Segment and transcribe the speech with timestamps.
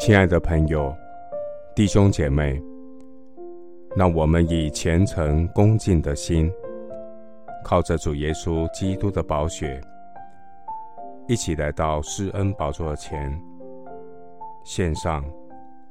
[0.00, 0.96] 亲爱的朋友、
[1.76, 2.58] 弟兄姐妹，
[3.94, 6.50] 让我们以虔诚恭敬的心，
[7.62, 9.78] 靠着主耶稣基督的宝血，
[11.28, 13.38] 一起来到施恩宝座前，
[14.64, 15.22] 献上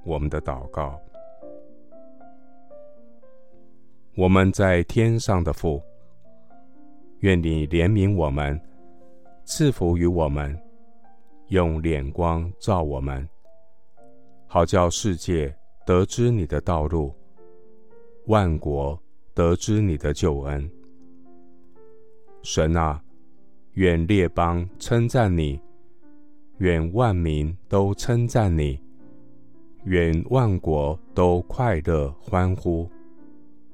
[0.04, 1.00] 我们的祷告。
[4.16, 5.80] 我们在天上的父，
[7.20, 8.60] 愿你怜悯我们，
[9.46, 10.60] 赐福于我们，
[11.50, 13.30] 用脸光照我们。
[14.52, 17.14] 好叫世界得知你的道路，
[18.26, 19.00] 万国
[19.36, 20.68] 得知你的救恩。
[22.42, 23.00] 神啊，
[23.74, 25.62] 愿列邦称赞你，
[26.58, 28.82] 愿万民都称赞你，
[29.84, 32.90] 愿万国都快乐欢呼，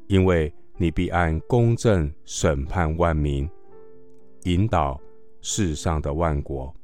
[0.08, 3.50] 因为你必按公正审判万民，
[4.44, 5.00] 引导
[5.40, 6.76] 世上的万国。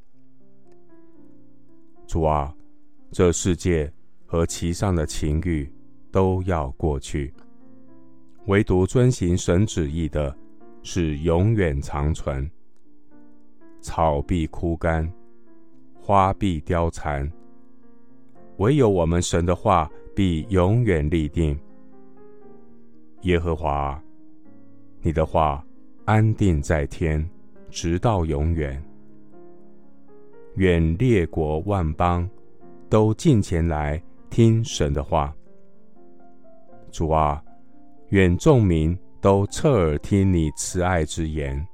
[2.07, 2.55] 主啊。
[3.11, 3.91] 这世界
[4.25, 5.69] 和其上的情欲
[6.11, 7.33] 都要过去，
[8.45, 10.33] 唯独遵行神旨意的，
[10.81, 12.49] 是永远长存。
[13.81, 15.11] 草必枯干，
[15.99, 17.29] 花必凋残，
[18.57, 21.59] 唯有我们神的话必永远立定。
[23.23, 24.01] 耶和华，
[25.01, 25.65] 你的话
[26.05, 27.29] 安定在天，
[27.69, 28.81] 直到永远。
[30.55, 32.29] 愿列国万邦。
[32.91, 35.33] 都近前来听神的话，
[36.91, 37.41] 主啊，
[38.09, 41.65] 愿众民都侧耳听你慈爱之言。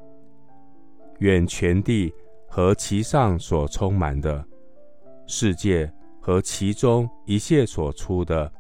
[1.18, 2.14] 愿全地
[2.48, 4.46] 和其上所充满的
[5.26, 8.54] 世界和其中一切所出的，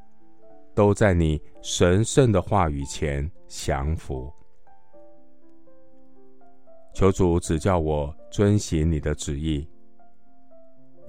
[0.73, 4.33] 都在你神圣的话语前降服。
[6.95, 9.69] 求主指教我遵行你的旨意，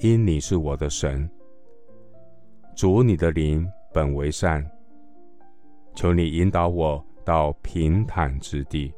[0.01, 1.27] 因你是我的神。
[2.79, 4.65] 主，你的灵本为善，
[5.97, 8.95] 求你引导我到平坦之地。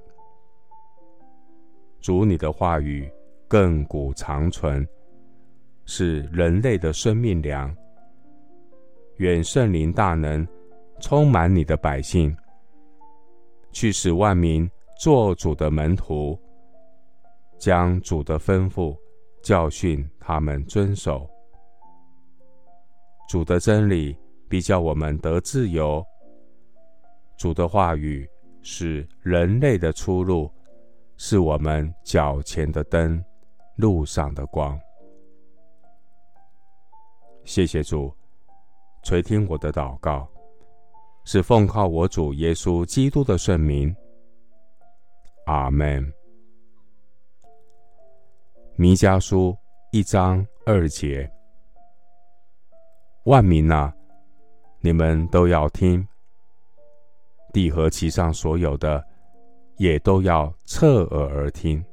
[1.98, 3.10] 主，你的话语
[3.48, 4.86] 亘古长存，
[5.86, 7.74] 是人类的生命粮。
[9.16, 10.46] 愿圣灵大能
[11.00, 12.36] 充满你的百姓，
[13.72, 16.38] 去使万民做主的门徒，
[17.58, 18.94] 将主的吩咐
[19.42, 21.26] 教训他们遵守。
[23.30, 24.18] 主的真理
[24.48, 26.04] 必叫我们得自由。
[27.36, 28.28] 主的话语
[28.60, 30.52] 是人类的出路，
[31.16, 33.24] 是我们脚前的灯，
[33.76, 34.76] 路上的光。
[37.44, 38.12] 谢谢主
[39.04, 40.28] 垂听我的祷告，
[41.24, 43.94] 是奉靠我主耶稣基督的圣名。
[45.46, 46.04] 阿门。
[48.74, 49.56] 弥迦书
[49.92, 51.30] 一章二节。
[53.24, 53.92] 万民哪，
[54.80, 56.02] 你们都要听；
[57.52, 59.04] 地和其上所有的，
[59.76, 61.84] 也都要侧耳而听。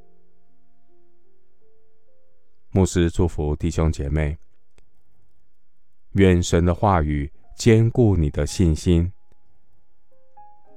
[2.70, 4.38] 牧师祝福弟兄姐妹，
[6.12, 9.12] 愿神的话语坚固你的信心，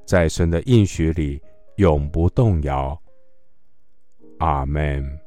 [0.06, 1.42] 在神的应许里
[1.78, 3.02] 永不动摇。
[4.40, 5.21] 阿门。